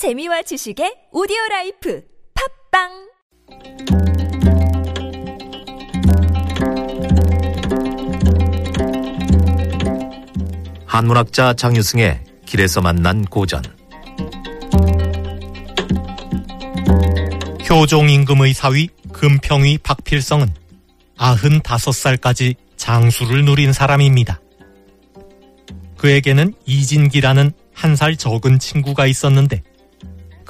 [0.00, 2.02] 재미와 지식의 오디오 라이프
[2.72, 2.88] 팟빵
[10.86, 13.60] 한문학자 장유승의 길에서 만난 고전
[17.68, 20.48] 효종 임금의 사위 금평위 박필성은
[21.18, 24.40] 95살까지 장수를 누린 사람입니다.
[25.98, 29.62] 그에게는 이진기라는 한 살 적은 친구가 있었는데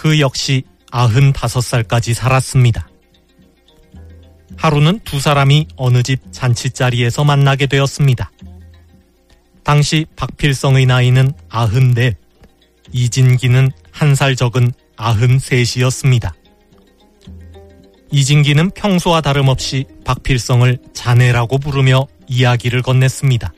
[0.00, 0.62] 그 역시
[0.92, 2.88] 95살까지 살았습니다.
[4.56, 8.30] 하루는 두 사람이 어느 집 잔치 자리에서 만나게 되었습니다.
[9.62, 12.12] 당시 박필성의 나이는 94,
[12.92, 16.32] 이진기는 한 살 적은 93이었습니다.
[18.10, 23.52] 이진기는 평소와 다름없이 박필성을 자네라고 부르며 이야기를 건넸습니다.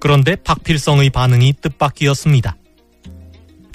[0.00, 2.56] 그런데 박필성의 반응이 뜻밖이었습니다.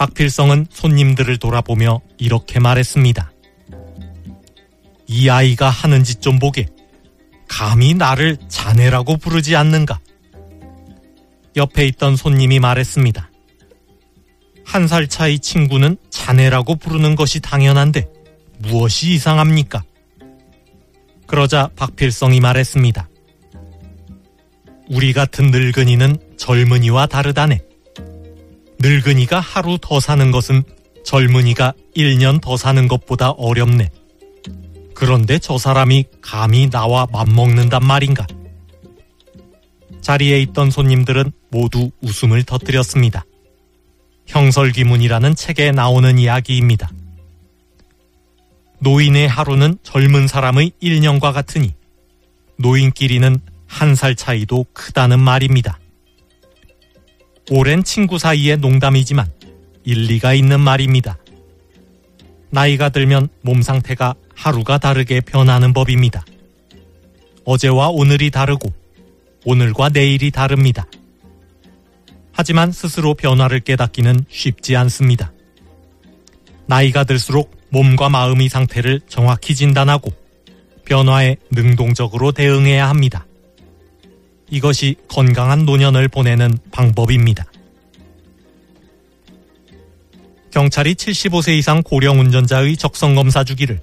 [0.03, 3.31] 박필성은 손님들을 돌아보며 이렇게 말했습니다.
[5.07, 6.65] 이 아이가 하는 짓 좀 보게.
[7.47, 9.99] 감히 나를 자네라고 부르지 않는가?
[11.55, 13.29] 옆에 있던 손님이 말했습니다.
[14.65, 18.05] 한 살 차이 친구는 자네라고 부르는 것이 당연한데
[18.59, 19.83] 무엇이 이상합니까?
[21.27, 23.07] 그러자 박필성이 말했습니다.
[24.89, 27.61] 우리 같은 늙은이는 젊은이와 다르다네.
[28.83, 30.63] 늙은이가 하루 더 사는 것은
[31.05, 33.89] 젊은이가 1년 더 사는 것보다 어렵네.
[34.93, 38.27] 그런데 저 사람이 감히 나와 맞먹는단 말인가?
[40.01, 43.23] 자리에 있던 손님들은 모두 웃음을 터뜨렸습니다.
[44.27, 46.91] 형설기문이라는 책에 나오는 이야기입니다.
[48.79, 51.73] 노인의 하루는 젊은 사람의 1년과 같으니
[52.57, 55.79] 노인끼리는 한 살 차이도 크다는 말입니다.
[57.49, 59.29] 오랜 친구 사이의 농담이지만
[59.83, 61.17] 일리가 있는 말입니다.
[62.49, 66.23] 나이가 들면 몸 상태가 하루가 다르게 변하는 법입니다.
[67.45, 68.71] 어제와 오늘이 다르고
[69.45, 70.87] 오늘과 내일이 다릅니다.
[72.31, 75.33] 하지만 스스로 변화를 깨닫기는 쉽지 않습니다.
[76.65, 80.13] 나이가 들수록 몸과 마음의 상태를 정확히 진단하고
[80.85, 83.25] 변화에 능동적으로 대응해야 합니다.
[84.53, 87.43] 이것이 건강한 노년을 보내는 방법입니다.
[90.51, 93.81] 경찰이 75세 이상 고령 운전자의 적성 검사 주기를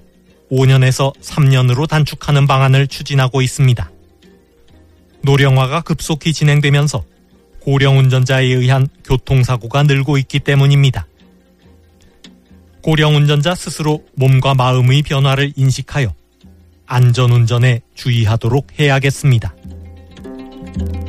[0.49, 3.91] 5년에서 3년으로 단축하는 방안을 추진하고 있습니다.
[5.23, 7.03] 노령화가 급속히 진행되면서
[7.59, 11.05] 고령 운전자에 의한 교통사고가 늘고 있기 때문입니다.
[12.81, 16.15] 고령 운전자 스스로 몸과 마음의 변화를 인식하여
[16.85, 19.53] 안전운전에 주의하도록 해야겠습니다.
[20.73, 21.00] Thank you.